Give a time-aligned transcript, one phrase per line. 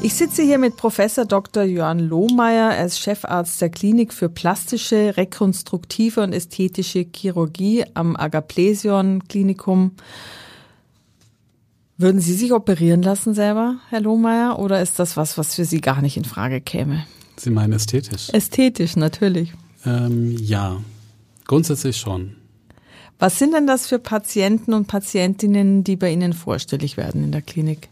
[0.00, 1.64] Ich sitze hier mit Professor Dr.
[1.64, 2.70] Johann Lohmeier.
[2.70, 9.92] Er ist Chefarzt der Klinik für plastische, rekonstruktive und ästhetische Chirurgie am Agaplesion Klinikum.
[11.96, 15.80] Würden Sie sich operieren lassen selber, Herr Lohmeier, oder ist das was, was für Sie
[15.80, 17.04] gar nicht in Frage käme?
[17.36, 18.30] Sie meinen ästhetisch?
[18.30, 19.52] Ästhetisch, natürlich.
[19.84, 20.80] Ähm, ja,
[21.48, 22.36] grundsätzlich schon.
[23.18, 27.42] Was sind denn das für Patienten und Patientinnen, die bei Ihnen vorstellig werden in der
[27.42, 27.88] Klinik?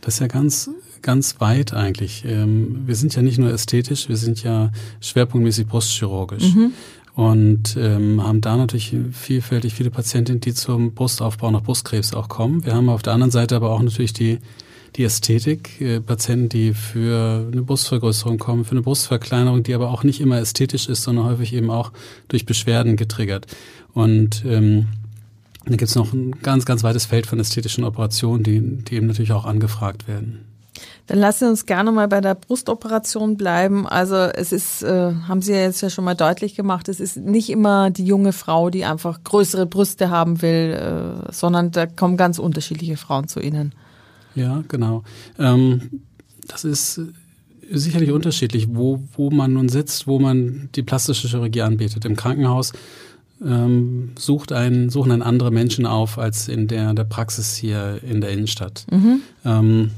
[0.00, 0.68] Das ist ja ganz,
[1.02, 2.24] ganz weit eigentlich.
[2.26, 6.54] Ähm, wir sind ja nicht nur ästhetisch, wir sind ja schwerpunktmäßig brustchirurgisch.
[6.54, 6.72] Mhm.
[7.14, 12.64] Und ähm, haben da natürlich vielfältig viele Patientinnen, die zum Brustaufbau nach Brustkrebs auch kommen.
[12.64, 14.38] Wir haben auf der anderen Seite aber auch natürlich die,
[14.96, 20.04] die Ästhetik, äh, Patienten, die für eine Brustvergrößerung kommen, für eine Brustverkleinerung, die aber auch
[20.04, 21.92] nicht immer ästhetisch ist, sondern häufig eben auch
[22.28, 23.46] durch Beschwerden getriggert.
[23.92, 24.86] Und ähm,
[25.64, 29.06] dann gibt es noch ein ganz, ganz weites Feld von ästhetischen Operationen, die, die eben
[29.06, 30.51] natürlich auch angefragt werden.
[31.06, 33.86] Dann lassen Sie uns gerne mal bei der Brustoperation bleiben.
[33.86, 37.16] Also es ist, äh, haben Sie ja jetzt ja schon mal deutlich gemacht, es ist
[37.16, 40.72] nicht immer die junge Frau, die einfach größere Brüste haben will,
[41.28, 43.74] äh, sondern da kommen ganz unterschiedliche Frauen zu Ihnen.
[44.34, 45.02] Ja, genau.
[45.38, 46.02] Ähm,
[46.48, 47.00] das ist
[47.70, 52.04] sicherlich unterschiedlich, wo, wo man nun sitzt, wo man die plastische Chirurgie anbietet.
[52.04, 52.72] Im Krankenhaus
[53.44, 58.20] ähm, sucht ein, suchen ein andere Menschen auf als in der, der Praxis hier in
[58.20, 58.86] der Innenstadt.
[58.90, 59.20] Mhm.
[59.44, 59.90] Ähm,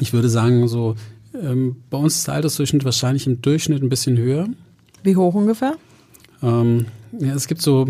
[0.00, 0.96] ich würde sagen, so
[1.40, 4.48] ähm, bei uns ist der Altersdurchschnitt wahrscheinlich im Durchschnitt ein bisschen höher.
[5.02, 5.76] Wie hoch ungefähr?
[6.42, 6.86] Ähm,
[7.18, 7.86] ja, es gibt so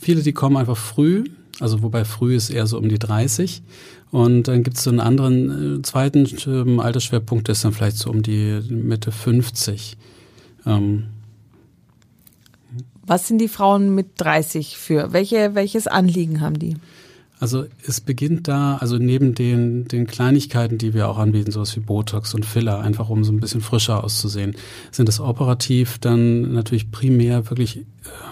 [0.00, 1.24] viele, die kommen einfach früh,
[1.60, 3.62] also wobei früh ist eher so um die 30.
[4.10, 7.96] Und dann gibt es so einen anderen äh, zweiten äh, Altersschwerpunkt, der ist dann vielleicht
[7.96, 9.96] so um die Mitte 50.
[10.66, 11.04] Ähm,
[13.06, 15.12] was sind die Frauen mit 30 für?
[15.12, 16.76] Welche, welches Anliegen haben die?
[17.40, 21.80] Also es beginnt da, also neben den, den Kleinigkeiten, die wir auch anbieten, sowas wie
[21.80, 24.54] Botox und Filler, einfach um so ein bisschen frischer auszusehen,
[24.92, 27.84] sind es operativ dann natürlich primär wirklich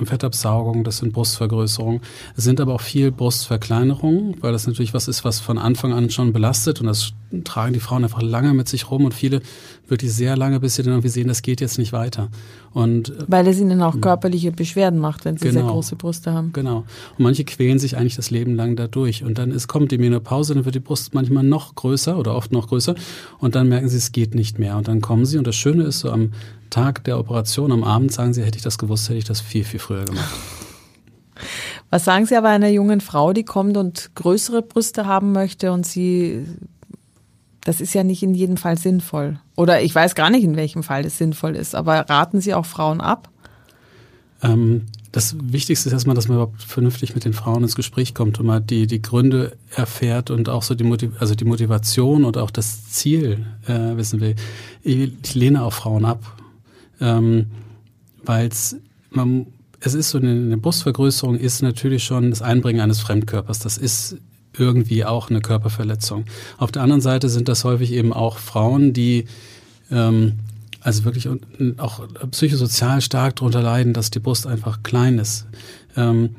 [0.04, 2.00] Fettabsaugung, das sind Brustvergrößerungen.
[2.36, 6.10] Es sind aber auch viel Brustverkleinerungen, weil das natürlich was ist, was von Anfang an
[6.10, 7.12] schon belastet und das
[7.44, 9.40] tragen die Frauen einfach lange mit sich rum und viele
[9.88, 12.28] wirklich sehr lange, bis sie dann irgendwie sehen, das geht jetzt nicht weiter.
[12.72, 16.32] Und, äh, Weil es ihnen auch körperliche Beschwerden macht, wenn sie genau, sehr große Brüste
[16.32, 16.52] haben.
[16.52, 16.84] Genau.
[17.18, 19.24] Und manche quälen sich eigentlich das Leben lang dadurch.
[19.24, 22.52] Und dann ist, kommt die Menopause, dann wird die Brust manchmal noch größer oder oft
[22.52, 22.94] noch größer.
[23.38, 24.76] Und dann merken sie, es geht nicht mehr.
[24.76, 25.38] Und dann kommen sie.
[25.38, 26.32] Und das Schöne ist, so am
[26.72, 29.64] Tag der Operation, am Abend sagen sie, hätte ich das gewusst, hätte ich das viel,
[29.64, 30.32] viel früher gemacht.
[31.90, 35.86] Was sagen Sie aber einer jungen Frau, die kommt und größere Brüste haben möchte und
[35.86, 36.46] sie
[37.64, 39.38] das ist ja nicht in jedem Fall sinnvoll.
[39.56, 41.74] Oder ich weiß gar nicht, in welchem Fall das sinnvoll ist.
[41.74, 43.28] Aber raten Sie auch Frauen ab?
[44.42, 48.40] Ähm, das Wichtigste ist erstmal, dass man überhaupt vernünftig mit den Frauen ins Gespräch kommt
[48.40, 52.36] und mal die, die Gründe erfährt und auch so die, Motiv also die Motivation und
[52.36, 54.34] auch das Ziel äh, wissen will.
[54.82, 56.41] Ich, ich lehne auch Frauen ab,
[57.00, 57.46] ähm,
[58.24, 58.74] weil es
[59.94, 63.58] ist so eine, eine Brustvergrößerung ist natürlich schon das Einbringen eines Fremdkörpers.
[63.58, 64.16] Das ist
[64.56, 66.24] irgendwie auch eine Körperverletzung.
[66.58, 69.24] Auf der anderen Seite sind das häufig eben auch Frauen, die
[69.90, 70.34] ähm,
[70.80, 71.28] also wirklich
[71.78, 75.46] auch psychosozial stark darunter leiden, dass die Brust einfach klein ist.
[75.96, 76.36] Ähm,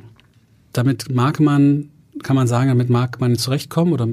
[0.74, 1.90] damit mag man,
[2.24, 4.08] kann man sagen, damit mag man zurechtkommen oder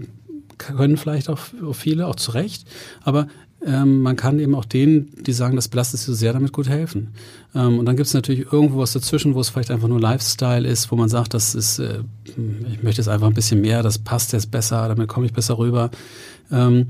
[0.59, 1.39] können vielleicht auch
[1.73, 2.69] viele auch zurecht,
[3.03, 3.29] aber
[3.65, 6.69] ähm, man kann eben auch denen, die sagen, das belastet sie so sehr, damit gut
[6.69, 7.09] helfen.
[7.55, 10.67] Ähm, und dann gibt es natürlich irgendwo was dazwischen, wo es vielleicht einfach nur Lifestyle
[10.67, 13.99] ist, wo man sagt, das ist, äh, ich möchte jetzt einfach ein bisschen mehr, das
[13.99, 15.91] passt jetzt besser, damit komme ich besser rüber.
[16.51, 16.87] Ähm,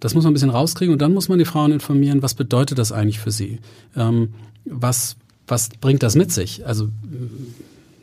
[0.00, 2.78] das muss man ein bisschen rauskriegen und dann muss man die Frauen informieren, was bedeutet
[2.78, 3.60] das eigentlich für sie?
[3.96, 4.34] Ähm,
[4.64, 5.16] was,
[5.46, 6.66] was bringt das mit sich?
[6.66, 6.88] Also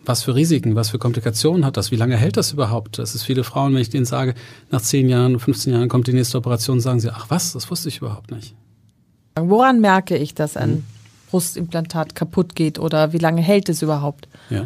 [0.10, 2.98] was für Risiken, was für Komplikationen hat das, wie lange hält das überhaupt?
[2.98, 4.34] Das ist viele Frauen, wenn ich denen sage,
[4.72, 7.90] nach 10 Jahren, 15 Jahren kommt die nächste Operation, sagen sie, ach was, das wusste
[7.90, 8.56] ich überhaupt nicht.
[9.40, 10.84] Woran merke ich, dass ein hm.
[11.30, 14.28] Brustimplantat kaputt geht oder wie lange hält es überhaupt?
[14.50, 14.66] Ja,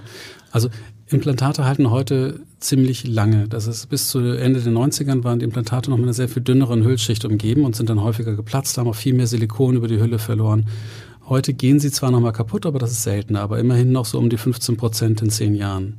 [0.52, 0.70] also
[1.08, 3.50] Implantate halten heute ziemlich lange.
[3.50, 6.42] Das ist bis zu Ende der 90ern waren die Implantate noch mit einer sehr viel
[6.42, 10.00] dünneren Hüllschicht umgeben und sind dann häufiger geplatzt, haben auch viel mehr Silikon über die
[10.00, 10.68] Hülle verloren.
[11.34, 14.30] Heute gehen sie zwar nochmal kaputt, aber das ist selten, aber immerhin noch so um
[14.30, 15.96] die 15 Prozent in zehn Jahren.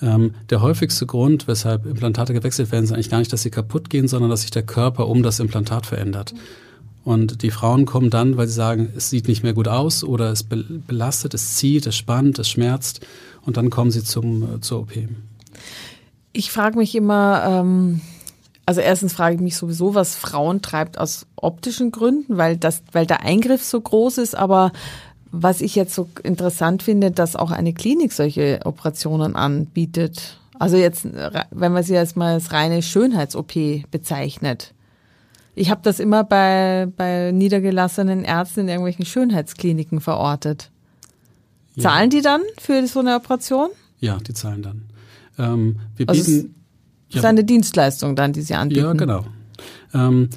[0.00, 3.90] Ähm, der häufigste Grund, weshalb Implantate gewechselt werden, ist eigentlich gar nicht, dass sie kaputt
[3.90, 6.32] gehen, sondern dass sich der Körper um das Implantat verändert.
[7.04, 10.32] Und die Frauen kommen dann, weil sie sagen, es sieht nicht mehr gut aus oder
[10.32, 13.06] es belastet, es zieht, es spannt, es schmerzt.
[13.42, 14.92] Und dann kommen sie zum, äh, zur OP.
[16.32, 18.00] Ich frage mich immer, ähm,
[18.70, 23.04] also erstens frage ich mich sowieso, was Frauen treibt aus optischen Gründen, weil das, weil
[23.04, 24.70] der Eingriff so groß ist, aber
[25.32, 30.38] was ich jetzt so interessant finde, dass auch eine Klinik solche Operationen anbietet.
[30.56, 31.04] Also jetzt,
[31.50, 34.72] wenn man sie jetzt mal als reine Schönheits-OP bezeichnet.
[35.56, 40.70] Ich habe das immer bei, bei niedergelassenen Ärzten in irgendwelchen Schönheitskliniken verortet.
[41.74, 41.82] Ja.
[41.82, 43.70] Zahlen die dann für so eine Operation?
[43.98, 44.82] Ja, die zahlen dann.
[45.40, 46.54] Ähm, wir also bieten.
[47.10, 48.84] Das ist eine Dienstleistung dann, die sie anbieten.
[48.84, 49.24] Ja, genau.
[49.92, 50.30] Ähm,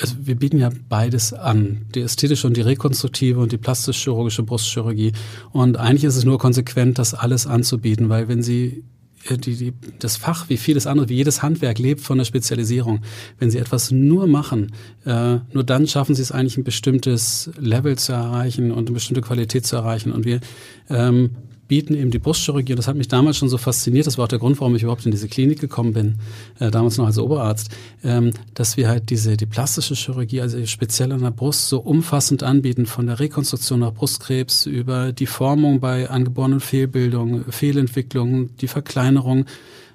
[0.00, 5.12] also wir bieten ja beides an, die ästhetische und die rekonstruktive und die plastisch-chirurgische Brustchirurgie.
[5.52, 8.84] Und eigentlich ist es nur konsequent, das alles anzubieten, weil wenn Sie
[9.28, 13.00] äh, die, die, das Fach, wie vieles andere, wie jedes Handwerk lebt von der Spezialisierung.
[13.38, 14.72] Wenn Sie etwas nur machen,
[15.04, 19.20] äh, nur dann schaffen Sie es eigentlich ein bestimmtes Level zu erreichen und eine bestimmte
[19.20, 20.12] Qualität zu erreichen.
[20.12, 20.40] Und wir
[20.88, 21.30] ähm,
[21.70, 22.72] bieten eben die Brustchirurgie.
[22.72, 24.04] Und das hat mich damals schon so fasziniert.
[24.04, 26.16] Das war auch der Grund, warum ich überhaupt in diese Klinik gekommen bin,
[26.58, 27.70] äh, damals noch als Oberarzt,
[28.02, 32.42] ähm, dass wir halt diese, die plastische Chirurgie, also speziell an der Brust, so umfassend
[32.42, 39.44] anbieten, von der Rekonstruktion nach Brustkrebs über die Formung bei angeborenen Fehlbildungen, Fehlentwicklungen, die Verkleinerung,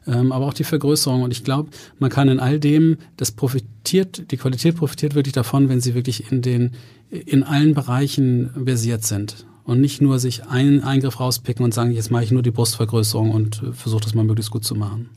[0.07, 1.23] ähm, aber auch die Vergrößerung.
[1.23, 5.67] Und ich glaube, man kann in all dem, das profitiert, die Qualität profitiert wirklich davon,
[5.67, 6.71] wenn sie wirklich in den,
[7.09, 12.11] in allen Bereichen versiert sind und nicht nur sich einen Eingriff rauspicken und sagen, jetzt
[12.11, 15.09] mache ich nur die Brustvergrößerung und äh, versuche das mal möglichst gut zu machen.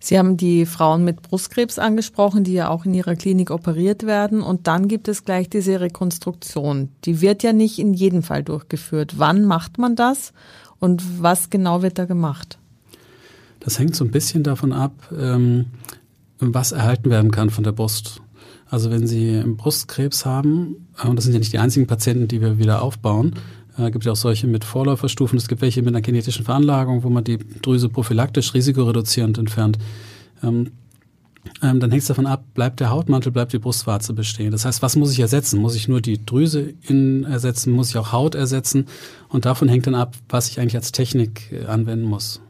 [0.00, 4.42] Sie haben die Frauen mit Brustkrebs angesprochen, die ja auch in Ihrer Klinik operiert werden.
[4.42, 6.88] Und dann gibt es gleich diese Rekonstruktion.
[7.04, 9.18] Die wird ja nicht in jedem Fall durchgeführt.
[9.18, 10.32] Wann macht man das
[10.80, 12.58] und was genau wird da gemacht?
[13.60, 15.66] Das hängt so ein bisschen davon ab, ähm,
[16.40, 18.20] was erhalten werden kann von der Brust.
[18.68, 22.40] Also wenn Sie Brustkrebs haben, äh, und das sind ja nicht die einzigen Patienten, die
[22.40, 23.34] wir wieder aufbauen,
[23.78, 25.38] äh, gibt ja auch solche mit Vorläuferstufen.
[25.38, 29.78] Es gibt welche mit einer kinetischen Veranlagung, wo man die Drüse prophylaktisch risikoreduzierend entfernt.
[30.42, 30.72] Ähm,
[31.60, 34.52] ähm, dann hängt es davon ab, bleibt der Hautmantel, bleibt die Brustwarze bestehen.
[34.52, 35.60] Das heißt, was muss ich ersetzen?
[35.60, 37.72] Muss ich nur die Drüse in ersetzen?
[37.72, 38.86] Muss ich auch Haut ersetzen?
[39.28, 42.40] Und davon hängt dann ab, was ich eigentlich als Technik äh, anwenden muss.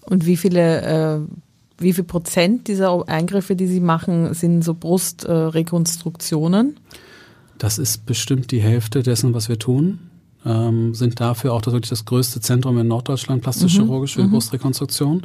[0.00, 1.20] Und wie viele, äh,
[1.78, 6.70] wie viel Prozent dieser Eingriffe, die Sie machen, sind so Brustrekonstruktionen?
[6.70, 6.74] Äh,
[7.62, 10.00] das ist bestimmt die Hälfte dessen, was wir tun.
[10.44, 14.20] Ähm, sind dafür auch das, wirklich das größte Zentrum in Norddeutschland plastisch-chirurgisch mhm.
[14.20, 14.32] für mhm.
[14.32, 15.22] Brustrekonstruktion.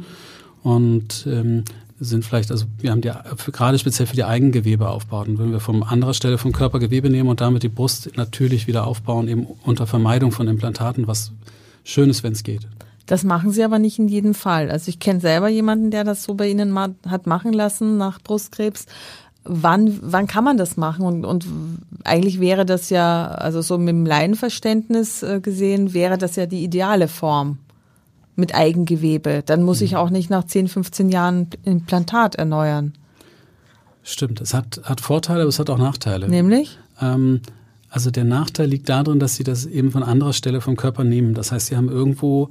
[0.62, 1.64] Und ähm,
[1.98, 3.10] sind vielleicht, also wir haben die
[3.50, 7.64] gerade speziell für die Eigengewebe Wenn wir von anderer Stelle vom Körpergewebe nehmen und damit
[7.64, 11.32] die Brust natürlich wieder aufbauen, eben unter Vermeidung von Implantaten, was
[11.82, 12.68] schön ist, wenn es geht.
[13.06, 14.70] Das machen sie aber nicht in jedem Fall.
[14.70, 18.86] Also ich kenne selber jemanden, der das so bei Ihnen hat machen lassen nach Brustkrebs
[19.48, 21.04] wann, wann kann man das machen?
[21.04, 21.46] Und, und
[22.04, 26.62] eigentlich wäre das ja, also so mit dem Laienverständnis äh, gesehen, wäre das ja die
[26.62, 27.58] ideale Form
[28.36, 29.42] mit Eigengewebe.
[29.44, 29.96] Dann muss ich mhm.
[29.98, 32.92] auch nicht nach 10, 15 Jahren Implantat erneuern.
[34.02, 36.28] Stimmt, es hat, hat Vorteile, aber es hat auch Nachteile.
[36.28, 36.78] Nämlich?
[37.00, 37.40] Ähm,
[37.90, 41.34] also der Nachteil liegt darin, dass sie das eben von anderer Stelle vom Körper nehmen.
[41.34, 42.50] Das heißt, sie haben irgendwo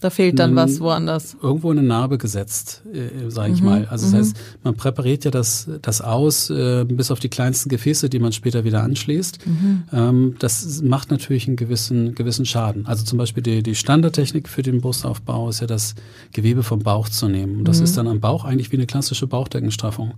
[0.00, 1.36] da fehlt dann was woanders.
[1.42, 3.66] Irgendwo eine Narbe gesetzt, äh, sage ich mhm.
[3.66, 3.88] mal.
[3.90, 4.18] Also das mhm.
[4.18, 8.32] heißt, man präpariert ja das, das aus, äh, bis auf die kleinsten Gefäße, die man
[8.32, 9.44] später wieder anschließt.
[9.44, 9.82] Mhm.
[9.92, 12.86] Ähm, das macht natürlich einen gewissen, gewissen Schaden.
[12.86, 15.96] Also zum Beispiel die, die Standardtechnik für den Brustaufbau ist ja das
[16.32, 17.58] Gewebe vom Bauch zu nehmen.
[17.58, 17.84] Und das mhm.
[17.84, 20.14] ist dann am Bauch eigentlich wie eine klassische Bauchdeckenstraffung.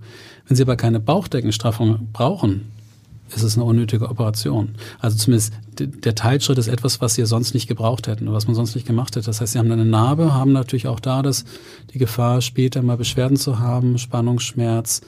[0.47, 2.71] Wenn Sie aber keine Bauchdeckenstraffung brauchen,
[3.35, 4.71] ist es eine unnötige Operation.
[4.99, 8.55] Also zumindest der Teilschritt ist etwas, was sie sonst nicht gebraucht hätten oder was man
[8.55, 9.27] sonst nicht gemacht hätte.
[9.27, 11.45] Das heißt, sie haben eine Narbe, haben natürlich auch da das,
[11.93, 15.01] die Gefahr, später mal Beschwerden zu haben, Spannungsschmerz,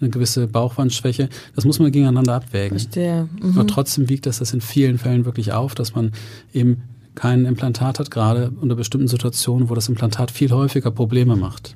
[0.00, 1.28] eine gewisse Bauchwandschwäche.
[1.54, 2.78] Das muss man gegeneinander abwägen.
[2.78, 3.28] Verstehe.
[3.40, 3.58] Mhm.
[3.58, 6.12] Aber trotzdem wiegt das das in vielen Fällen wirklich auf, dass man
[6.52, 6.82] eben
[7.14, 11.74] kein Implantat hat, gerade unter bestimmten Situationen, wo das Implantat viel häufiger Probleme macht.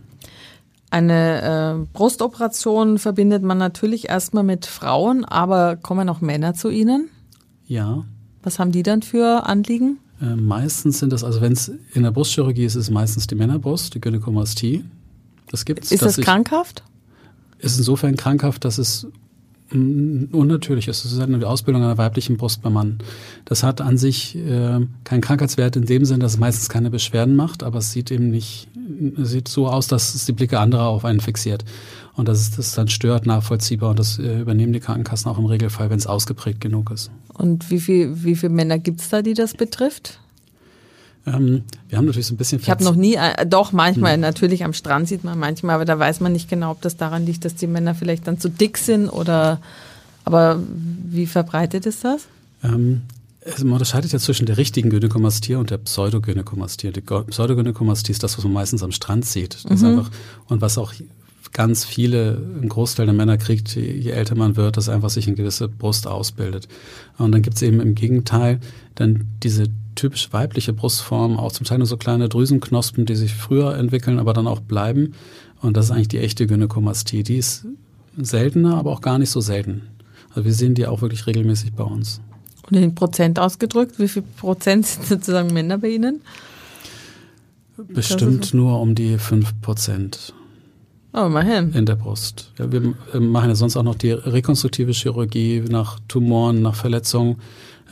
[0.93, 7.09] Eine äh, Brustoperation verbindet man natürlich erstmal mit Frauen, aber kommen auch Männer zu Ihnen?
[7.67, 8.05] Ja.
[8.43, 9.97] Was haben die dann für Anliegen?
[10.21, 13.37] Äh, meistens sind das, also wenn es in der Brustchirurgie ist, ist es meistens die
[13.37, 14.85] Männerbrust, die Gynäkomastie.
[15.51, 15.93] Das gibt's.
[15.93, 16.83] Ist das krankhaft?
[17.59, 19.07] Ist insofern krankhaft, dass es
[19.73, 21.05] unnatürlich ist.
[21.05, 22.99] Es ist eine Ausbildung einer weiblichen Brust beim Mann.
[23.45, 27.37] Das hat an sich äh, keinen Krankheitswert in dem Sinn, dass es meistens keine Beschwerden
[27.37, 28.69] macht, aber es sieht eben nicht,
[29.21, 31.65] es sieht so aus, dass es die Blicke anderer auf einen fixiert.
[32.15, 35.47] Und das ist das dann stört, nachvollziehbar und das äh, übernehmen die Krankenkassen auch im
[35.47, 37.11] Regelfall, wenn es ausgeprägt genug ist.
[37.33, 40.21] Und wie viel, wie viele Männer gibt es da, die das betrifft?
[41.27, 42.61] Ähm, wir haben natürlich so ein bisschen.
[42.61, 44.21] Ich habe noch nie, äh, doch manchmal hm.
[44.21, 47.25] natürlich am Strand sieht man manchmal, aber da weiß man nicht genau, ob das daran
[47.27, 49.61] liegt, dass die Männer vielleicht dann zu dick sind oder.
[50.25, 50.61] Aber
[51.11, 52.29] wie verbreitet ist das?
[52.63, 53.03] Ähm,
[53.45, 56.93] also man unterscheidet ja zwischen der richtigen Gynäkomastie und der Pseudogynäkomastie.
[56.93, 59.65] Die Pseudogynäkomastie ist das, was man meistens am Strand sieht.
[59.69, 59.89] Das mhm.
[59.89, 60.11] einfach,
[60.47, 60.93] und was auch
[61.53, 65.37] ganz viele, ein Großteil der Männer kriegt, je älter man wird, dass einfach sich eine
[65.37, 66.69] gewisse Brust ausbildet.
[67.19, 68.61] Und dann gibt es eben im Gegenteil
[68.95, 73.77] dann diese typisch weibliche Brustform, auch zum Teil nur so kleine Drüsenknospen, die sich früher
[73.77, 75.15] entwickeln, aber dann auch bleiben.
[75.61, 77.23] Und das ist eigentlich die echte Gynäkomastie.
[77.23, 77.67] Die ist
[78.17, 79.83] seltener, aber auch gar nicht so selten.
[80.31, 82.21] Also wir sehen die auch wirklich regelmäßig bei uns.
[82.71, 86.23] Und in Prozent ausgedrückt, wie viel Prozent sind sozusagen Männer bei Ihnen?
[87.77, 90.35] Bestimmt nur um die fünf Prozent.
[91.15, 91.73] Oh, immerhin.
[91.75, 92.53] In der Brust.
[92.59, 97.37] Ja, wir machen ja sonst auch noch die rekonstruktive Chirurgie nach Tumoren, nach Verletzungen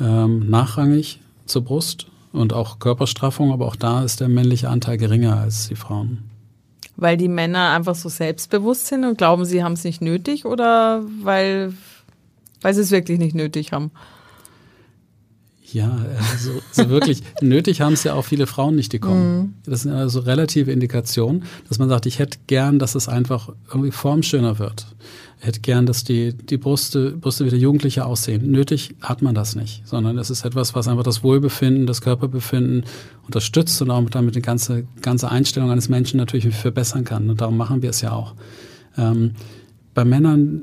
[0.00, 5.38] ähm, nachrangig zur Brust und auch Körperstraffung, aber auch da ist der männliche Anteil geringer
[5.38, 6.30] als die Frauen.
[6.96, 11.02] Weil die Männer einfach so selbstbewusst sind und glauben, sie haben es nicht nötig oder
[11.22, 11.72] weil,
[12.60, 13.90] weil sie es wirklich nicht nötig haben?
[15.72, 15.98] Ja,
[16.32, 19.38] also, also wirklich nötig haben es ja auch viele Frauen nicht, die kommen.
[19.38, 19.54] Mhm.
[19.64, 23.92] Das sind also relative Indikationen, dass man sagt, ich hätte gern, dass es einfach irgendwie
[23.92, 24.86] formschöner wird.
[25.40, 28.50] Ich hätte gern, dass die, die Brüste, Brüste wieder jugendlicher aussehen.
[28.50, 32.84] Nötig hat man das nicht, sondern es ist etwas, was einfach das Wohlbefinden, das Körperbefinden
[33.24, 37.30] unterstützt und auch damit die ganze, ganze Einstellung eines Menschen natürlich verbessern kann.
[37.30, 38.34] Und darum machen wir es ja auch.
[38.98, 39.32] Ähm,
[39.94, 40.62] bei Männern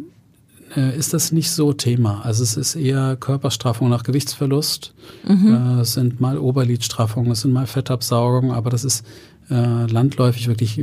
[0.76, 2.22] äh, ist das nicht so Thema.
[2.24, 4.94] Also es ist eher Körperstraffung nach Gewichtsverlust.
[5.28, 5.78] Mhm.
[5.78, 9.06] Äh, es sind mal Oberlidstraffungen, es sind mal Fettabsaugungen, aber das ist
[9.50, 10.82] äh, landläufig wirklich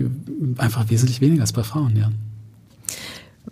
[0.59, 2.11] einfach wesentlich weniger als bei Frauen, ja.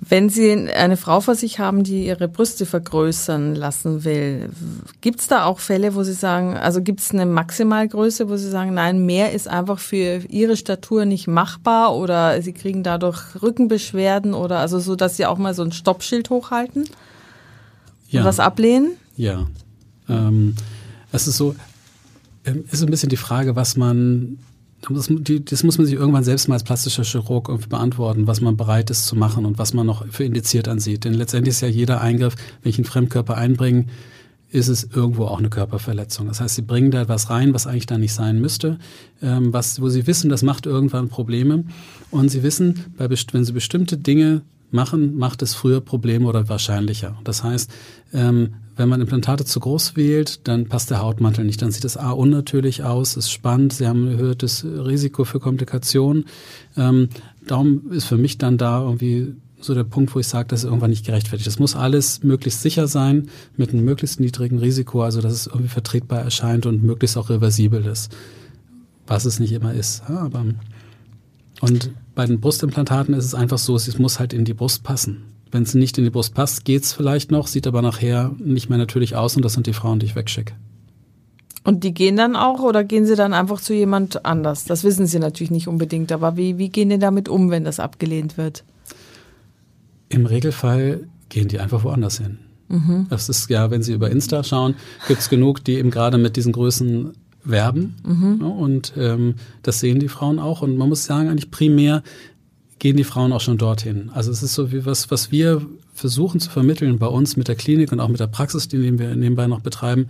[0.04, 4.50] Wenn Sie eine Frau vor sich haben, die ihre Brüste vergrößern lassen will,
[5.00, 8.50] gibt es da auch Fälle, wo Sie sagen, also gibt es eine Maximalgröße, wo Sie
[8.50, 14.34] sagen, nein, mehr ist einfach für Ihre Statur nicht machbar oder Sie kriegen dadurch Rückenbeschwerden
[14.34, 16.88] oder also so, dass Sie auch mal so ein Stoppschild hochhalten
[18.08, 18.20] ja.
[18.20, 18.96] und was ablehnen?
[19.16, 19.46] Ja.
[20.08, 20.56] Ähm,
[21.12, 21.54] es ist so,
[22.44, 24.38] ähm, ist so ein bisschen die Frage, was man
[24.88, 28.40] das, die, das, muss man sich irgendwann selbst mal als plastischer Chirurg irgendwie beantworten, was
[28.40, 31.04] man bereit ist zu machen und was man noch für indiziert ansieht.
[31.04, 33.86] Denn letztendlich ist ja jeder Eingriff, wenn ich einen Fremdkörper einbringe,
[34.50, 36.26] ist es irgendwo auch eine Körperverletzung.
[36.26, 38.78] Das heißt, sie bringen da etwas rein, was eigentlich da nicht sein müsste,
[39.22, 41.64] ähm, was, wo sie wissen, das macht irgendwann Probleme.
[42.10, 47.16] Und sie wissen, bei, wenn sie bestimmte Dinge machen, macht es früher Probleme oder wahrscheinlicher.
[47.24, 47.70] Das heißt,
[48.12, 51.62] ähm, wenn man Implantate zu groß wählt, dann passt der Hautmantel nicht.
[51.62, 56.24] Dann sieht es A unnatürlich aus, ist spannend, sie haben ein erhöhtes Risiko für Komplikationen.
[56.76, 57.08] Ähm,
[57.46, 60.64] darum ist für mich dann da irgendwie so der Punkt, wo ich sage, das ist
[60.64, 61.46] irgendwann nicht gerechtfertigt.
[61.46, 65.68] Das muss alles möglichst sicher sein, mit einem möglichst niedrigen Risiko, also dass es irgendwie
[65.68, 68.12] vertretbar erscheint und möglichst auch reversibel ist.
[69.06, 70.02] Was es nicht immer ist.
[70.08, 70.44] Aber
[71.60, 75.31] und bei den Brustimplantaten ist es einfach so, es muss halt in die Brust passen.
[75.52, 78.78] Wenn es nicht in die Brust passt, geht's vielleicht noch, sieht aber nachher nicht mehr
[78.78, 80.54] natürlich aus und das sind die Frauen, die ich wegschicke.
[81.64, 84.64] Und die gehen dann auch oder gehen sie dann einfach zu jemand anders?
[84.64, 87.78] Das wissen sie natürlich nicht unbedingt, aber wie, wie gehen die damit um, wenn das
[87.78, 88.64] abgelehnt wird?
[90.08, 92.38] Im Regelfall gehen die einfach woanders hin.
[92.68, 93.06] Mhm.
[93.10, 94.74] Das ist ja, wenn Sie über Insta schauen,
[95.06, 97.12] gibt's genug, die eben gerade mit diesen Größen
[97.44, 97.96] werben.
[98.04, 98.38] Mhm.
[98.40, 100.62] Ja, und ähm, das sehen die Frauen auch.
[100.62, 102.02] Und man muss sagen, eigentlich primär
[102.82, 104.10] gehen die Frauen auch schon dorthin.
[104.12, 107.54] Also es ist so wie was, was wir versuchen zu vermitteln bei uns mit der
[107.54, 110.08] Klinik und auch mit der Praxis, die wir nebenbei noch betreiben,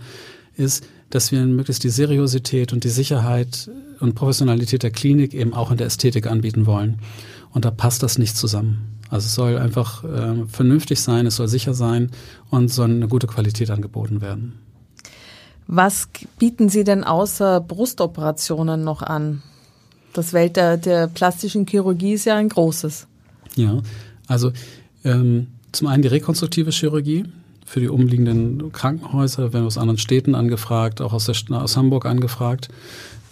[0.57, 5.69] ist, dass wir möglichst die Seriosität und die Sicherheit und Professionalität der Klinik eben auch
[5.69, 6.97] in der Ästhetik anbieten wollen.
[7.51, 8.97] Und da passt das nicht zusammen.
[9.07, 12.09] Also es soll einfach äh, vernünftig sein, es soll sicher sein
[12.49, 14.57] und soll eine gute Qualität angeboten werden.
[15.67, 19.43] Was bieten Sie denn außer Brustoperationen noch an?
[20.13, 23.07] Das Welt der, der plastischen Chirurgie ist ja ein großes.
[23.55, 23.81] Ja,
[24.27, 24.51] also
[25.03, 27.25] ähm, zum einen die rekonstruktive Chirurgie
[27.65, 32.69] für die umliegenden Krankenhäuser, werden aus anderen Städten angefragt, auch aus, der, aus Hamburg angefragt.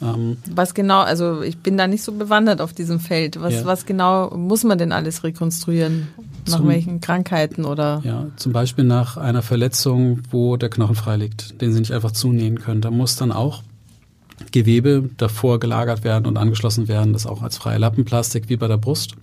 [0.01, 3.39] Ähm, was genau, also ich bin da nicht so bewandert auf diesem Feld.
[3.39, 3.65] Was, ja.
[3.65, 6.07] was genau muss man denn alles rekonstruieren?
[6.47, 8.01] Nach zum, welchen Krankheiten oder?
[8.03, 12.11] Ja, zum Beispiel nach einer Verletzung, wo der Knochen frei liegt, den sie nicht einfach
[12.11, 12.81] zunähen können.
[12.81, 13.61] Da muss dann auch
[14.51, 18.77] Gewebe davor gelagert werden und angeschlossen werden, das auch als freie Lappenplastik wie bei der
[18.77, 19.15] Brust.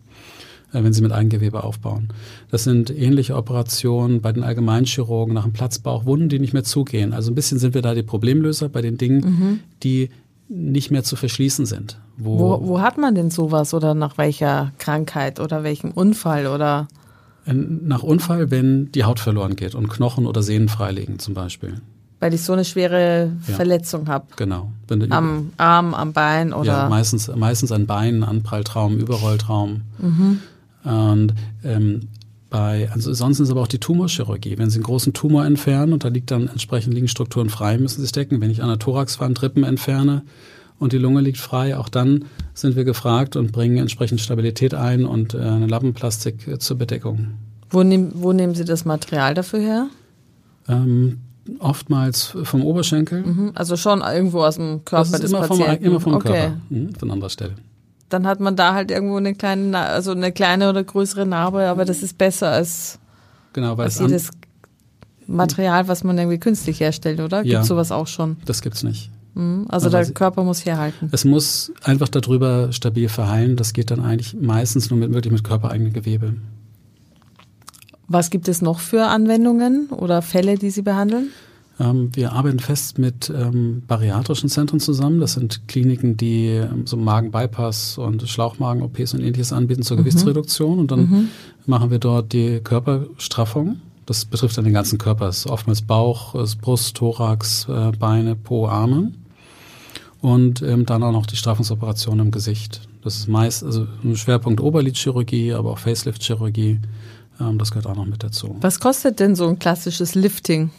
[0.72, 2.08] äh, wenn sie mit Eigengewebe aufbauen.
[2.50, 7.12] Das sind ähnliche Operationen bei den Allgemeinchirurgen nach dem Platzbauch, Wunden, die nicht mehr zugehen.
[7.12, 9.60] Also ein bisschen sind wir da die Problemlöser bei den Dingen, mhm.
[9.82, 10.10] die
[10.48, 11.98] nicht mehr zu verschließen sind.
[12.16, 16.88] Wo, wo, wo, hat man denn sowas oder nach welcher Krankheit oder welchem Unfall oder?
[17.44, 21.80] Nach Unfall, wenn die Haut verloren geht und Knochen oder Sehnen freilegen zum Beispiel.
[22.20, 23.54] Weil ich so eine schwere ja.
[23.54, 24.26] Verletzung habe.
[24.36, 24.72] Genau.
[25.10, 26.72] am Arm, am Bein oder?
[26.72, 29.82] Ja, meistens, meistens an Beinen, Anpralltraum, Überrolltraum.
[29.98, 30.40] Mhm.
[30.82, 32.08] Und ähm,
[32.50, 34.56] bei, also sonst ist aber auch die Tumorchirurgie.
[34.58, 37.98] Wenn Sie einen großen Tumor entfernen und da liegt dann entsprechend liegen Strukturen frei, müssen
[37.98, 38.40] Sie es decken.
[38.40, 40.22] Wenn ich an der Thoraxwand Rippen entferne
[40.78, 45.04] und die Lunge liegt frei, auch dann sind wir gefragt und bringen entsprechend Stabilität ein
[45.04, 47.34] und äh, eine Lappenplastik äh, zur Bedeckung.
[47.70, 49.86] Wo, nehm, wo nehmen Sie das Material dafür her?
[50.68, 51.18] Ähm,
[51.58, 53.22] oftmals vom Oberschenkel.
[53.22, 55.76] Mhm, also schon irgendwo aus dem Körper das ist des immer Patienten.
[55.76, 56.28] Vom, immer vom okay.
[56.28, 57.54] Körper, mhm, von anderer Stelle
[58.08, 61.84] dann hat man da halt irgendwo eine kleine, also eine kleine oder größere Narbe, aber
[61.84, 62.98] das ist besser als,
[63.52, 64.30] genau, weil als jedes
[65.26, 67.42] Material, was man irgendwie künstlich herstellt, oder?
[67.42, 68.38] Gibt ja, sowas auch schon?
[68.46, 69.10] Das gibt's nicht.
[69.34, 71.10] Mhm, also, also der Körper muss herhalten.
[71.12, 73.56] Es muss einfach darüber stabil verheilen.
[73.56, 76.34] Das geht dann eigentlich meistens nur mit, wirklich mit körpereigenen Gewebe.
[78.08, 81.28] Was gibt es noch für Anwendungen oder Fälle, die Sie behandeln?
[81.78, 85.20] Ähm, wir arbeiten fest mit ähm, bariatrischen Zentren zusammen.
[85.20, 90.00] Das sind Kliniken, die ähm, so Magen-Bypass und Schlauchmagen-OPs und ähnliches anbieten zur mhm.
[90.00, 90.78] Gewichtsreduktion.
[90.78, 91.28] Und dann mhm.
[91.66, 93.80] machen wir dort die Körperstraffung.
[94.06, 95.28] Das betrifft dann den ganzen Körper.
[95.28, 99.12] Es ist oftmals Bauch, Brust, Thorax, äh, Beine, Po, Arme.
[100.20, 102.88] Und ähm, dann auch noch die Straffungsoperation im Gesicht.
[103.04, 106.80] Das ist meist, also ein Schwerpunkt Oberlidchirurgie, aber auch Facelift-Chirurgie.
[107.40, 108.56] Ähm, das gehört auch noch mit dazu.
[108.60, 110.70] Was kostet denn so ein klassisches Lifting?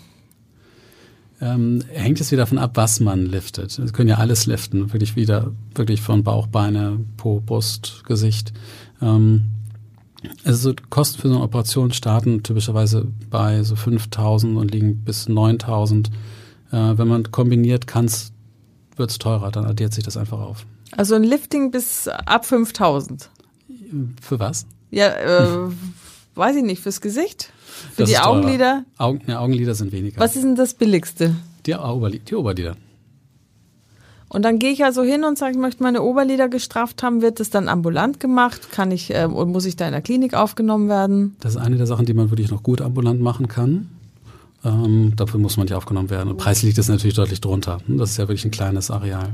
[1.42, 3.78] ähm, hängt es wieder davon ab, was man liftet.
[3.78, 8.54] Wir können ja alles liften, wirklich wieder, wirklich von Bauch, Beine, Po, Brust, Gesicht.
[9.02, 9.46] Ähm,
[10.44, 15.30] also so Kosten für so eine Operation starten typischerweise bei so 5000 und liegen bis
[15.30, 16.10] 9000.
[16.72, 18.10] Äh, wenn man kombiniert kann
[18.98, 20.66] wird es teurer, dann addiert sich das einfach auf.
[20.92, 23.30] Also ein Lifting bis ab 5000.
[24.22, 24.66] Für was?
[24.92, 25.70] Ja, äh,
[26.40, 27.52] weiß ich nicht, fürs Gesicht?
[27.94, 28.84] Für das die Augenlider?
[28.98, 30.20] Augen, ja, Augenlider sind weniger.
[30.20, 31.36] Was ist denn das billigste?
[31.66, 32.76] Die, Oberli die Oberlider.
[34.30, 37.22] Und dann gehe ich also hin und sage, ich möchte meine Oberlider gestrafft haben.
[37.22, 38.72] Wird das dann ambulant gemacht?
[38.72, 41.36] Kann ich äh, muss ich da in der Klinik aufgenommen werden?
[41.40, 43.90] Das ist eine der Sachen, die man wirklich noch gut ambulant machen kann.
[44.64, 46.30] Ähm, dafür muss man nicht aufgenommen werden.
[46.30, 47.80] Und Preis liegt es natürlich deutlich drunter.
[47.88, 49.30] Das ist ja wirklich ein kleines Areal.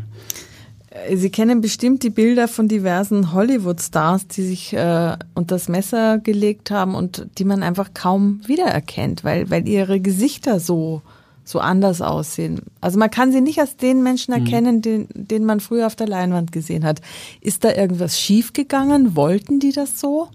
[0.95, 6.19] Äh, Sie kennen bestimmt die Bilder von diversen Hollywood-Stars, die sich äh, unter das Messer
[6.19, 11.01] gelegt haben und die man einfach kaum wiedererkennt, weil, weil ihre Gesichter so,
[11.43, 12.61] so anders aussehen.
[12.81, 14.45] Also man kann sie nicht als den Menschen mhm.
[14.45, 14.81] erkennen, mhm.
[14.81, 17.01] den, den man früher auf der Leinwand gesehen hat.
[17.41, 19.15] Ist da irgendwas schiefgegangen?
[19.15, 20.29] Wollten die das so?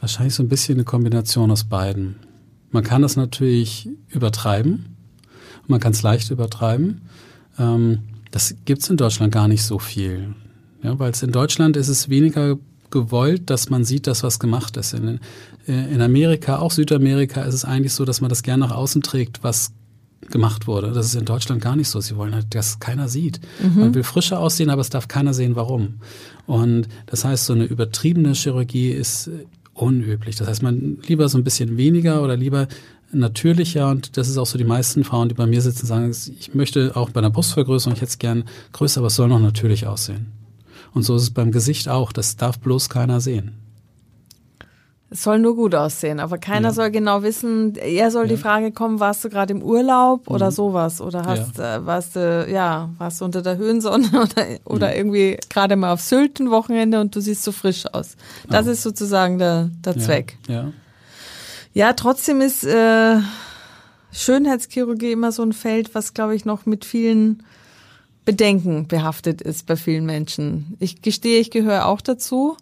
[0.00, 2.16] Wahrscheinlich so ein bisschen eine Kombination aus beiden.
[2.70, 4.96] Man kann das natürlich übertreiben.
[5.66, 7.02] Man kann es leicht übertreiben.
[7.58, 10.34] Ähm, das gibt's in Deutschland gar nicht so viel.
[10.82, 12.56] Ja, weil es in Deutschland ist es weniger
[12.90, 14.94] gewollt, dass man sieht, dass was gemacht ist.
[14.94, 15.20] In,
[15.66, 19.02] äh, in Amerika, auch Südamerika, ist es eigentlich so, dass man das gerne nach außen
[19.02, 19.72] trägt, was
[20.30, 20.92] gemacht wurde.
[20.92, 22.00] Das ist in Deutschland gar nicht so.
[22.00, 23.40] Sie wollen halt, dass keiner sieht.
[23.62, 23.80] Mhm.
[23.80, 26.00] Man will frischer aussehen, aber es darf keiner sehen, warum.
[26.46, 29.30] Und das heißt, so eine übertriebene Chirurgie ist
[29.74, 30.36] unüblich.
[30.36, 32.68] Das heißt, man lieber so ein bisschen weniger oder lieber
[33.12, 36.54] natürlicher und das ist auch so die meisten Frauen, die bei mir sitzen, sagen, ich
[36.54, 39.86] möchte auch bei einer Brustvergrößerung, ich hätte es gern größer, aber es soll noch natürlich
[39.86, 40.32] aussehen.
[40.94, 43.52] Und so ist es beim Gesicht auch, das darf bloß keiner sehen.
[45.10, 46.74] Es soll nur gut aussehen, aber keiner ja.
[46.74, 48.30] soll genau wissen, eher soll ja.
[48.30, 50.34] die Frage kommen, warst du gerade im Urlaub mhm.
[50.34, 51.00] oder sowas?
[51.00, 51.76] Oder hast, ja.
[51.76, 54.96] äh, warst du, ja, warst du unter der Höhensonne oder, oder mhm.
[54.96, 58.16] irgendwie gerade mal auf Sylt ein Wochenende und du siehst so frisch aus.
[58.50, 58.70] Das oh.
[58.70, 60.36] ist sozusagen der, der Zweck.
[60.46, 60.72] Ja.
[61.74, 63.18] Ja, trotzdem ist äh,
[64.12, 67.42] Schönheitschirurgie immer so ein Feld, was, glaube ich, noch mit vielen
[68.24, 70.76] Bedenken behaftet ist bei vielen Menschen.
[70.80, 72.56] Ich gestehe, ich gehöre auch dazu,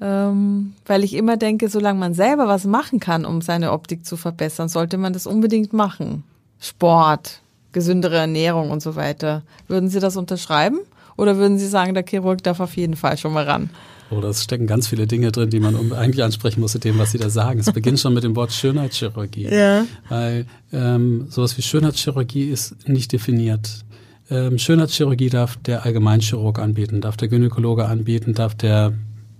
[0.00, 4.18] ähm, weil ich immer denke, solange man selber was machen kann, um seine Optik zu
[4.18, 6.22] verbessern, sollte man das unbedingt machen.
[6.60, 7.40] Sport,
[7.72, 9.42] gesündere Ernährung und so weiter.
[9.68, 10.80] Würden Sie das unterschreiben?
[11.16, 13.70] Oder würden Sie sagen, der Chirurg darf auf jeden Fall schon mal ran?
[14.10, 17.12] Oder es stecken ganz viele Dinge drin, die man eigentlich ansprechen muss mit dem, was
[17.12, 17.60] Sie da sagen.
[17.60, 19.48] Es beginnt schon mit dem Wort Schönheitschirurgie.
[19.54, 19.84] Ja.
[20.08, 23.84] Weil ähm, sowas wie Schönheitschirurgie ist nicht definiert.
[24.30, 28.92] Ähm, Schönheitschirurgie darf der Allgemeinchirurg anbieten, darf der Gynäkologe anbieten, darf der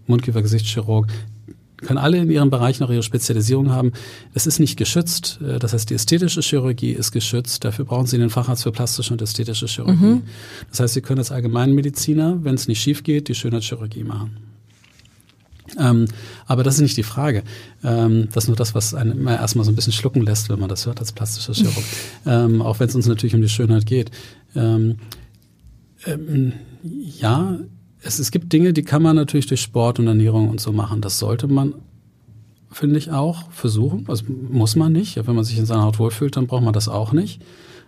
[0.06, 1.08] Mundkiefer-Gesichtschirurg
[1.84, 3.92] können alle in ihrem Bereich noch ihre Spezialisierung haben.
[4.32, 5.38] Es ist nicht geschützt.
[5.42, 7.64] Äh, das heißt, die ästhetische Chirurgie ist geschützt.
[7.64, 10.04] Dafür brauchen Sie den Facharzt für plastische und ästhetische Chirurgie.
[10.04, 10.22] Mhm.
[10.70, 14.36] Das heißt, Sie können als Allgemeinmediziner, wenn es nicht schief geht, die Schönheitschirurgie machen.
[15.78, 16.06] Ähm,
[16.46, 17.42] aber das ist nicht die Frage.
[17.82, 20.60] Ähm, das ist nur das, was einen immer erstmal so ein bisschen schlucken lässt, wenn
[20.60, 21.84] man das hört als plastischer Chirurg.
[22.26, 24.10] ähm, auch wenn es uns natürlich um die Schönheit geht.
[24.54, 24.96] Ähm,
[26.06, 27.58] ähm, ja,
[28.02, 31.00] es, es gibt Dinge, die kann man natürlich durch Sport und Ernährung und so machen.
[31.00, 31.74] Das sollte man,
[32.70, 34.04] finde ich, auch versuchen.
[34.08, 35.16] Also muss man nicht.
[35.26, 37.40] Wenn man sich in seiner Haut wohlfühlt, dann braucht man das auch nicht.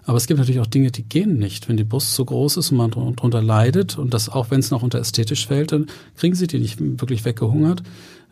[0.07, 1.69] Aber es gibt natürlich auch Dinge, die gehen nicht.
[1.69, 4.71] Wenn die Brust so groß ist und man darunter leidet und das auch wenn es
[4.71, 7.83] noch unter ästhetisch fällt, dann kriegen sie die nicht wirklich weggehungert.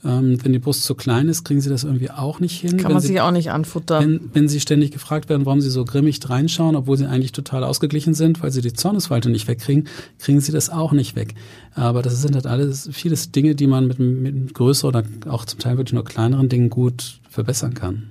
[0.04, 2.76] Ähm, wenn die Brust zu klein ist, kriegen sie das irgendwie auch nicht hin.
[2.76, 4.04] Kann wenn man sie, sich auch nicht anfuttern.
[4.04, 7.64] Wenn, wenn sie ständig gefragt werden, warum sie so grimmig reinschauen, obwohl sie eigentlich total
[7.64, 9.88] ausgeglichen sind, weil sie die Zornesfalte nicht wegkriegen,
[10.20, 11.34] kriegen sie das auch nicht weg.
[11.74, 15.58] Aber das sind halt alles vieles Dinge, die man mit, mit größeren oder auch zum
[15.58, 18.10] Teil wirklich nur kleineren Dingen gut verbessern kann.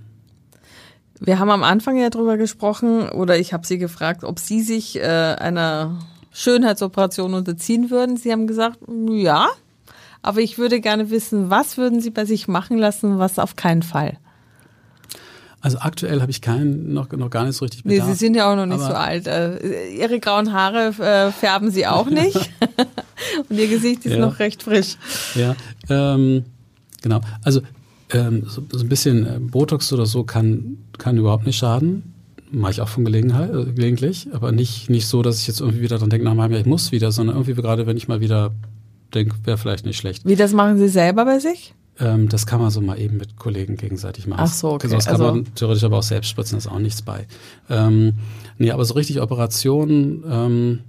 [1.26, 4.98] Wir haben am Anfang ja drüber gesprochen, oder ich habe Sie gefragt, ob Sie sich
[4.98, 5.98] äh, einer
[6.34, 8.18] Schönheitsoperation unterziehen würden.
[8.18, 9.48] Sie haben gesagt, ja,
[10.22, 13.84] aber ich würde gerne wissen, was würden Sie bei sich machen lassen, was auf keinen
[13.84, 14.18] Fall.
[15.62, 18.06] Also aktuell habe ich keinen noch, noch gar nicht so richtig Bedarf.
[18.06, 19.28] Nee, Sie sind ja auch noch nicht so alt.
[19.28, 22.36] Äh, Ihre grauen Haare äh, färben Sie auch nicht.
[23.50, 24.20] Und Ihr Gesicht ist Ja.
[24.20, 24.98] noch recht frisch.
[25.36, 25.56] Ja,
[25.90, 26.44] ähm,
[27.02, 27.22] genau.
[27.46, 27.62] Also
[28.12, 32.14] ähm, so, so ein bisschen äh, Botox oder so kann, kann überhaupt nicht schaden.
[32.52, 35.82] Mache ich auch von Gelegenheit, äh, gelegentlich, aber nicht, nicht so, dass ich jetzt irgendwie
[35.82, 38.22] wieder dran denke, nach einem Jahr, ich muss wieder, sondern irgendwie gerade, wenn ich mal
[38.22, 38.52] wieder
[39.14, 40.26] denke, wäre vielleicht nicht schlecht.
[40.26, 41.74] Wie, das machen Sie selber bei sich?
[42.00, 44.42] Ähm, das kann man so mal eben mit Kollegen gegenseitig machen.
[44.44, 44.88] Ach so, okay.
[44.90, 47.28] Das kann Also- man theoretisch aber auch selbst spritzen, ist auch nichts bei.
[47.70, 48.14] Ähm,
[48.58, 50.80] nee, aber so richtig Operationen, ähm,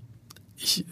[0.57, 0.85] ich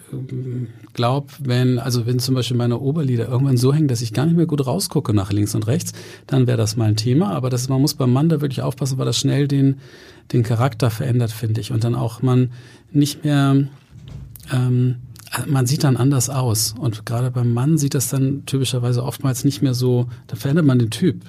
[0.93, 4.35] glaube, wenn, also wenn zum Beispiel meine Oberlider irgendwann so hängen, dass ich gar nicht
[4.35, 5.93] mehr gut rausgucke nach links und rechts,
[6.27, 7.31] dann wäre das mal ein Thema.
[7.31, 9.79] Aber das, man muss beim Mann da wirklich aufpassen, weil das schnell den,
[10.33, 11.71] den Charakter verändert, finde ich.
[11.71, 12.51] Und dann auch man
[12.91, 13.67] nicht mehr,
[14.51, 14.95] ähm,
[15.47, 16.75] man sieht dann anders aus.
[16.79, 20.79] Und gerade beim Mann sieht das dann typischerweise oftmals nicht mehr so, da verändert man
[20.79, 21.21] den Typ.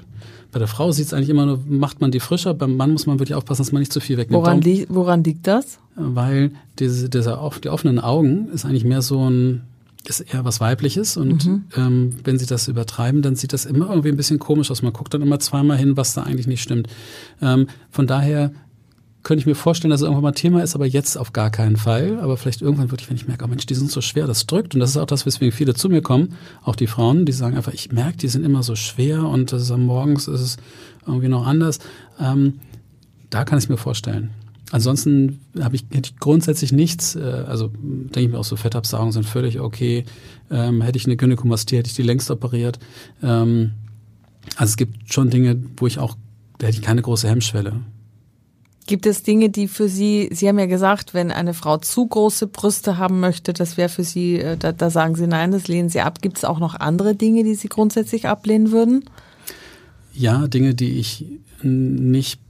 [0.52, 3.06] Bei der Frau sieht es eigentlich immer nur, macht man die frischer, beim Mann muss
[3.06, 4.42] man wirklich aufpassen, dass man nicht zu viel wegnimmt.
[4.42, 5.78] Woran, li woran liegt das?
[5.96, 9.62] weil diese, dieser, off- die offenen Augen ist eigentlich mehr so ein,
[10.08, 14.08] ist eher was Weibliches und ähm, wenn sie das übertreiben, dann sieht das immer irgendwie
[14.10, 14.82] ein bisschen komisch aus.
[14.82, 16.88] Man guckt dann immer zweimal hin, was da eigentlich nicht stimmt.
[17.40, 18.50] Ähm, von daher
[19.24, 21.76] könnte ich mir vorstellen, dass es irgendwann mal Thema ist, aber jetzt auf gar keinen
[21.76, 22.20] Fall.
[22.20, 24.74] Aber vielleicht irgendwann wirklich, wenn ich merke, oh Mensch, die sind so schwer, das drückt.
[24.74, 27.56] Und das ist auch das, weswegen viele zu mir kommen, auch die Frauen, die sagen
[27.56, 30.56] einfach, ich merke, die sind immer so schwer und das ist am Morgens ist es
[31.06, 31.78] irgendwie noch anders.
[32.20, 32.60] Ähm,
[33.30, 34.30] da kann ich es mir vorstellen.
[34.70, 39.12] Ansonsten habe ich, hätte ich grundsätzlich nichts, äh, also denke ich mir auch so Fettabsaugen
[39.12, 40.04] sind völlig okay.
[40.50, 42.78] Ähm, hätte ich eine Gynäkomastie, hätte ich die längst operiert.
[43.22, 43.72] Ähm,
[44.56, 46.16] also es gibt schon Dinge, wo ich auch,
[46.58, 47.80] da hätte ich keine große Hemmschwelle.
[48.86, 52.48] Gibt es Dinge, die für Sie, Sie haben ja gesagt, wenn eine Frau zu große
[52.48, 55.88] Brüste haben möchte, das wäre für Sie, äh, da, da sagen Sie nein, das lehnen
[55.88, 56.20] Sie ab.
[56.20, 59.04] Gibt es auch noch andere Dinge, die Sie grundsätzlich ablehnen würden?
[60.12, 61.24] Ja, Dinge, die ich
[61.62, 62.40] nicht,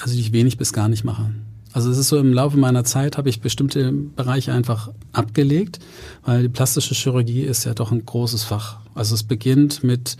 [0.00, 1.30] also die ich wenig bis gar nicht mache.
[1.72, 5.78] Also es ist so, im Laufe meiner Zeit habe ich bestimmte Bereiche einfach abgelegt,
[6.24, 8.78] weil die plastische Chirurgie ist ja doch ein großes Fach.
[8.94, 10.16] Also es beginnt mit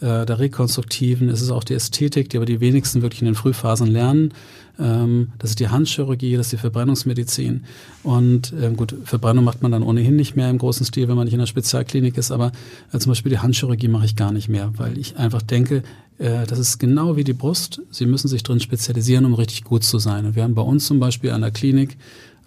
[0.00, 3.34] äh, der rekonstruktiven, es ist auch die Ästhetik, die aber die wenigsten wirklich in den
[3.34, 4.32] Frühphasen lernen.
[4.78, 7.64] Ähm, das ist die Handchirurgie, das ist die Verbrennungsmedizin.
[8.02, 11.24] Und ähm, gut, Verbrennung macht man dann ohnehin nicht mehr im großen Stil, wenn man
[11.24, 12.30] nicht in einer Spezialklinik ist.
[12.30, 12.52] Aber
[12.92, 15.82] äh, zum Beispiel die Handchirurgie mache ich gar nicht mehr, weil ich einfach denke,
[16.18, 17.82] äh, das ist genau wie die Brust.
[17.90, 20.24] Sie müssen sich drin spezialisieren, um richtig gut zu sein.
[20.24, 21.96] Und wir haben bei uns zum Beispiel an der Klinik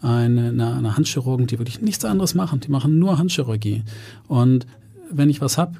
[0.02, 2.60] eine, eine, eine Handchirurgen, die wirklich nichts anderes machen.
[2.60, 3.84] Die machen nur Handchirurgie.
[4.28, 4.66] Und
[5.12, 5.76] wenn ich was hab,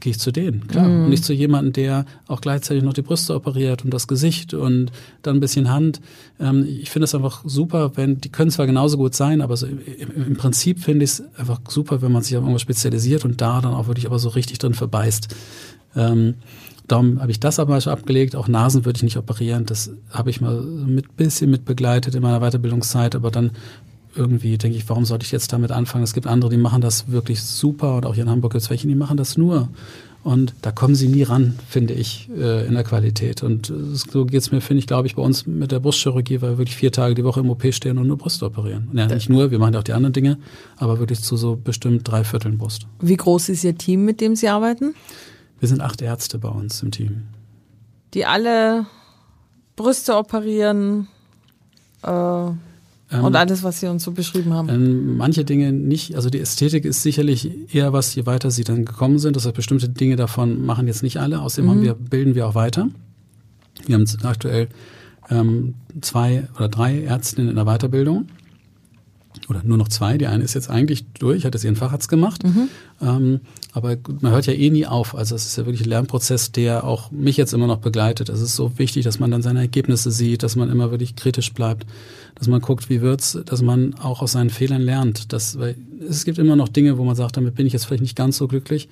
[0.00, 0.86] gehe ich zu denen, klar.
[0.86, 4.92] Und nicht zu jemandem, der auch gleichzeitig noch die Brüste operiert und das Gesicht und
[5.22, 6.00] dann ein bisschen Hand.
[6.40, 9.66] Ähm, ich finde es einfach super, wenn, die können zwar genauso gut sein, aber so
[9.66, 9.80] im,
[10.26, 13.60] im Prinzip finde ich es einfach super, wenn man sich auf irgendwas spezialisiert und da
[13.60, 15.34] dann auch wirklich aber so richtig drin verbeißt.
[15.96, 16.34] Ähm,
[16.88, 18.34] Darum habe ich das aber schon abgelegt.
[18.34, 19.66] Auch Nasen würde ich nicht operieren.
[19.66, 23.14] Das habe ich mal mit bisschen mit begleitet in meiner Weiterbildungszeit.
[23.14, 23.50] Aber dann
[24.18, 26.04] irgendwie denke ich, warum sollte ich jetzt damit anfangen?
[26.04, 27.96] Es gibt andere, die machen das wirklich super.
[27.96, 29.68] Und auch hier in Hamburg gibt es welche, die machen das nur.
[30.24, 33.42] Und da kommen sie nie ran, finde ich, äh, in der Qualität.
[33.42, 36.42] Und äh, so geht es mir, finde ich, glaube ich, bei uns mit der Brustchirurgie,
[36.42, 38.90] weil wir wirklich vier Tage die Woche im OP stehen und nur Brust operieren.
[38.92, 40.38] Ja, nicht nur, wir machen auch die anderen Dinge,
[40.76, 42.86] aber wirklich zu so bestimmt drei Vierteln Brust.
[43.00, 44.94] Wie groß ist Ihr Team, mit dem Sie arbeiten?
[45.60, 47.22] Wir sind acht Ärzte bei uns im Team.
[48.14, 48.86] Die alle
[49.76, 51.06] Brüste operieren
[52.02, 52.50] äh,
[53.10, 54.68] und alles, was Sie uns so beschrieben haben.
[54.68, 58.84] Ähm, manche Dinge nicht, also die Ästhetik ist sicherlich eher was, je weiter sie dann
[58.84, 59.34] gekommen sind.
[59.34, 61.40] Das heißt, bestimmte Dinge davon machen jetzt nicht alle.
[61.40, 62.88] Außerdem haben wir, bilden wir auch weiter.
[63.86, 64.68] Wir haben aktuell
[65.30, 68.26] ähm, zwei oder drei Ärztinnen in der Weiterbildung.
[69.48, 70.18] Oder nur noch zwei.
[70.18, 72.44] Die eine ist jetzt eigentlich durch, hat jetzt ihren Facharzt gemacht.
[72.44, 72.68] Mhm.
[73.00, 73.40] Ähm,
[73.72, 75.14] aber man hört ja eh nie auf.
[75.14, 78.28] Also es ist ja wirklich ein Lernprozess, der auch mich jetzt immer noch begleitet.
[78.28, 81.52] Es ist so wichtig, dass man dann seine Ergebnisse sieht, dass man immer wirklich kritisch
[81.54, 81.86] bleibt,
[82.34, 85.32] dass man guckt, wie wird's, dass man auch aus seinen Fehlern lernt.
[85.32, 85.76] Das, weil
[86.08, 88.36] es gibt immer noch Dinge, wo man sagt, damit bin ich jetzt vielleicht nicht ganz
[88.36, 88.88] so glücklich.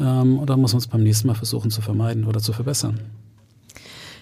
[0.00, 3.00] Ähm, oder muss man es beim nächsten Mal versuchen zu vermeiden oder zu verbessern.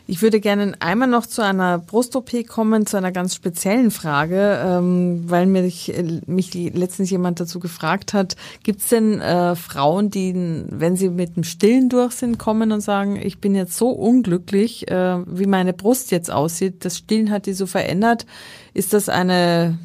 [0.06, 5.24] Ich würde gerne einmal noch zu einer Brust-OP kommen, zu einer ganz speziellen Frage, ähm,
[5.26, 5.92] weil mich,
[6.26, 10.34] mich letztens jemand dazu gefragt hat, gibt es denn äh, Frauen, die,
[10.68, 14.90] wenn sie mit dem Stillen durch sind, kommen und sagen, ich bin jetzt so unglücklich,
[14.90, 18.26] äh, wie meine Brust jetzt aussieht, das Stillen hat die so verändert.
[18.74, 19.78] Ist das eine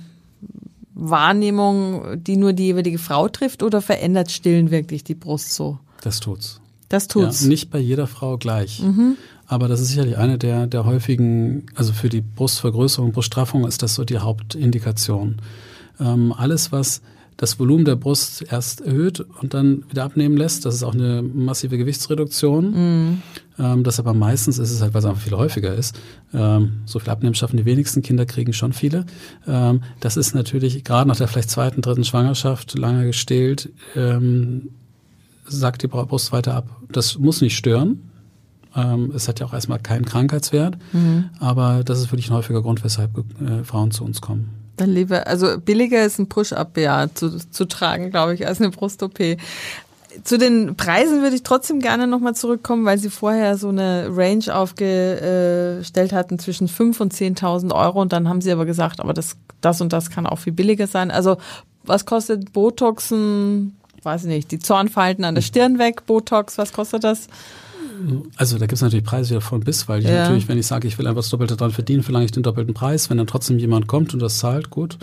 [0.93, 5.77] Wahrnehmung, die nur die jeweilige Frau trifft oder verändert Stillen wirklich die Brust so?
[6.01, 6.59] Das tut's.
[6.89, 7.41] Das tut's.
[7.41, 8.81] Ja, nicht bei jeder Frau gleich.
[8.81, 9.17] Mhm.
[9.47, 13.95] Aber das ist sicherlich eine der, der häufigen, also für die Brustvergrößerung, Bruststraffung ist das
[13.95, 15.37] so die Hauptindikation.
[15.99, 17.01] Ähm, alles, was
[17.37, 21.21] das Volumen der Brust erst erhöht und dann wieder abnehmen lässt, das ist auch eine
[21.21, 22.71] massive Gewichtsreduktion.
[22.71, 23.21] Mhm.
[23.59, 25.97] Ähm, das aber meistens ist es halt, weil es einfach viel häufiger ist.
[26.33, 29.05] Ähm, so viel abnehmen schaffen die wenigsten Kinder, kriegen schon viele.
[29.47, 34.69] Ähm, das ist natürlich gerade nach der vielleicht zweiten, dritten Schwangerschaft, lange gestillt, ähm,
[35.45, 36.69] sagt die Brust weiter ab.
[36.91, 38.09] Das muss nicht stören.
[38.77, 41.31] Ähm, es hat ja auch erstmal keinen Krankheitswert, mhm.
[41.39, 44.49] aber das ist wirklich ein häufiger Grund, weshalb äh, Frauen zu uns kommen.
[44.77, 48.69] Dann lieber, also billiger ist ein Push-Up ja zu, zu tragen, glaube ich, als eine
[48.69, 49.17] Brust-OP.
[50.23, 54.53] Zu den Preisen würde ich trotzdem gerne nochmal zurückkommen, weil Sie vorher so eine Range
[54.53, 59.35] aufgestellt hatten zwischen 5.000 und 10.000 Euro und dann haben Sie aber gesagt, aber das,
[59.61, 61.09] das und das kann auch viel billiger sein.
[61.09, 61.37] Also
[61.83, 67.03] was kostet Botoxen, weiß ich nicht, die Zornfalten an der Stirn weg, Botox, was kostet
[67.03, 67.27] das?
[68.35, 70.23] Also da gibt es natürlich Preise wieder von bis, weil ich ja.
[70.23, 72.73] natürlich, wenn ich sage, ich will einfach das Doppelte dran verdienen, verlange ich den doppelten
[72.73, 73.09] Preis.
[73.09, 74.97] Wenn dann trotzdem jemand kommt und das zahlt, gut.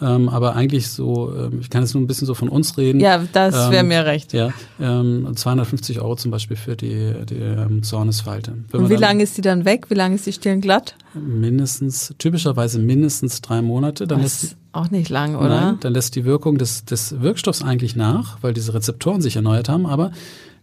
[0.00, 3.00] Ähm, aber eigentlich so, ähm, ich kann jetzt nur ein bisschen so von uns reden.
[3.00, 4.32] Ja, das wäre ähm, mir recht.
[4.32, 8.54] Ja, ähm, 250 Euro zum Beispiel für die, die ähm, Zornesfalte.
[8.72, 9.86] und wie lange ist die dann weg?
[9.90, 10.94] Wie lange ist die Stirn glatt?
[11.14, 14.06] Mindestens, typischerweise mindestens drei Monate.
[14.06, 15.48] Dann das ist auch nicht lang, oder?
[15.48, 19.68] Nein, dann lässt die Wirkung des, des Wirkstoffs eigentlich nach, weil diese Rezeptoren sich erneuert
[19.68, 20.12] haben, aber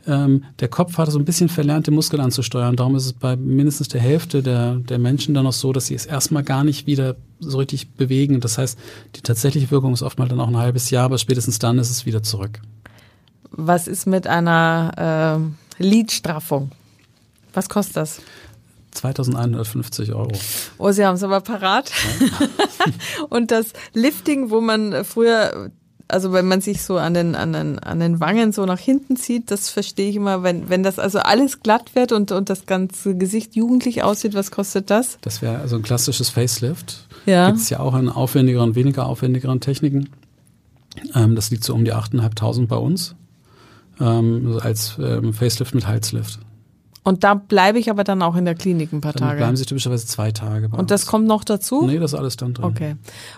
[0.08, 2.76] ähm, der Kopf hat so ein bisschen verlernt, den Muskel anzusteuern.
[2.76, 5.96] Darum ist es bei mindestens der Hälfte der, der Menschen dann noch so, dass sie
[5.96, 8.40] es erstmal gar nicht wieder so richtig bewegen.
[8.40, 8.78] Das heißt,
[9.16, 12.06] die tatsächliche Wirkung ist oftmals dann auch ein halbes Jahr, aber spätestens dann ist es
[12.06, 12.62] wieder zurück.
[13.52, 15.42] Was ist mit einer
[15.80, 16.72] äh, Lidstraffung?
[17.54, 18.22] Was kostet das?
[18.92, 20.32] 2150 Euro.
[20.78, 21.92] Oh, Sie haben es aber parat.
[22.20, 22.48] Ja.
[23.30, 25.72] Und das Lifting, wo man früher
[26.08, 29.16] also wenn man sich so an den, an den, an den Wangen so nach hinten
[29.16, 32.66] zieht, das verstehe ich immer, wenn, wenn das also alles glatt wird und, und das
[32.66, 35.18] ganze Gesicht jugendlich aussieht, was kostet das?
[35.22, 37.08] Das wäre also ein klassisches Facelift.
[37.26, 37.48] Ja.
[37.48, 40.10] Gibt es ja auch in aufwendigeren, weniger aufwendigeren Techniken.
[41.16, 43.16] Ähm, das liegt so um die 8.500 bei uns.
[44.00, 46.40] Ähm, als ähm, Facelift mit Halslift.
[47.06, 49.38] Und da bleibe ich aber dann auch in der Klinik ein paar dann Tage.
[49.38, 50.70] bleiben Sie typischerweise zwei Tage.
[50.76, 51.12] und das uns.
[51.12, 51.86] kommt noch dazu?
[51.86, 52.66] Nee, das ist alles dann drin.
[52.66, 52.96] Okay.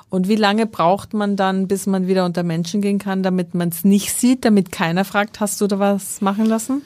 [0.09, 3.67] Und wie lange braucht man dann, bis man wieder unter Menschen gehen kann, damit man
[3.67, 6.81] es nicht sieht, damit keiner fragt, hast du da was machen lassen?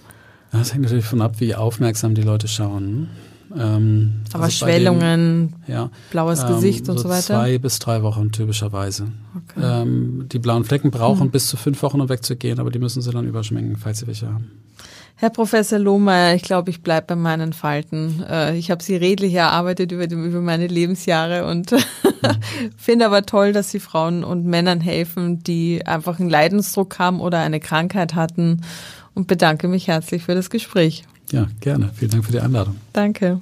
[0.52, 3.10] Das hängt natürlich von ab, wie aufmerksam die Leute schauen.
[3.56, 7.36] Ähm, aber also Schwellungen, den, ja, blaues ähm, Gesicht und so, so weiter?
[7.36, 9.08] Zwei bis drei Wochen typischerweise.
[9.36, 9.82] Okay.
[9.84, 11.32] Ähm, die blauen Flecken brauchen hm.
[11.32, 14.28] bis zu fünf Wochen, um wegzugehen, aber die müssen sie dann überschminken, falls sie welche
[14.28, 14.50] haben.
[15.22, 18.24] Herr Professor Lohmeier, ich glaube, ich bleibe bei meinen Falten.
[18.28, 21.76] Äh, ich habe sie redlich erarbeitet über, über meine Lebensjahre und
[22.76, 27.38] finde aber toll, dass Sie Frauen und Männern helfen, die einfach einen Leidensdruck haben oder
[27.38, 28.62] eine Krankheit hatten
[29.14, 31.04] und bedanke mich herzlich für das Gespräch.
[31.32, 31.92] Ja, gerne.
[31.94, 32.78] Vielen Dank für die Einladung.
[32.92, 33.42] Danke.